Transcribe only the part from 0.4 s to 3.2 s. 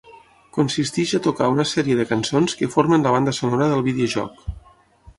Consisteix a tocar una sèrie de cançons que formen la